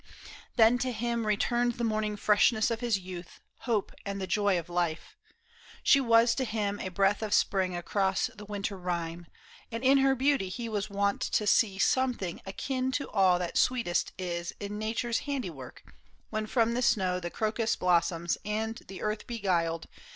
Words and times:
Then 0.55 0.79
to 0.79 0.91
him 0.91 1.27
Returned 1.27 1.73
the 1.73 1.83
morning 1.83 2.15
freshness 2.15 2.71
of 2.71 2.79
his 2.79 2.97
youth, 2.97 3.39
Hope 3.69 3.91
and 4.03 4.19
the 4.19 4.25
joy 4.25 4.57
of 4.57 4.67
life. 4.67 5.15
She 5.83 6.01
was 6.01 6.33
to 6.33 6.43
him 6.43 6.79
A 6.79 6.89
breath 6.89 7.21
of 7.21 7.35
spring 7.35 7.75
across 7.75 8.25
the 8.33 8.43
winter 8.45 8.79
rime, 8.79 9.27
And 9.71 9.83
in 9.83 9.99
her 9.99 10.15
beauty 10.15 10.49
he 10.49 10.67
was 10.67 10.89
wont 10.89 11.21
to 11.21 11.45
see 11.45 11.77
Something 11.77 12.41
akin 12.47 12.91
to 12.93 13.11
all 13.11 13.37
that 13.37 13.59
sweetest 13.59 14.11
is 14.17 14.53
In 14.59 14.79
Nature's 14.79 15.19
handiwork, 15.29 15.83
when 16.31 16.47
from 16.47 16.73
the 16.73 16.81
snow 16.81 17.19
The 17.19 17.29
crocus 17.29 17.75
blossoms, 17.75 18.39
and 18.43 18.77
the 18.87 19.03
earth, 19.03 19.27
beguiled. 19.27 19.85